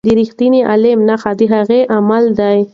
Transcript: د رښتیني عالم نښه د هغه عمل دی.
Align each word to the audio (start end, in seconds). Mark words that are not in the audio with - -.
د 0.07 0.09
رښتیني 0.19 0.61
عالم 0.69 0.99
نښه 1.09 1.31
د 1.39 1.41
هغه 1.53 1.79
عمل 1.95 2.23
دی. 2.39 2.59